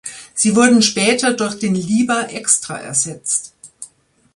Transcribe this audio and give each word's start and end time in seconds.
Sie 0.33 0.55
wurden 0.55 0.81
später 0.81 1.35
durch 1.35 1.59
den 1.59 1.75
Liber 1.75 2.29
Extra 2.33 2.79
ersetzt. 2.79 3.53